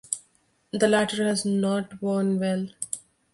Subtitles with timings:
[0.71, 2.69] The latter has not worn well.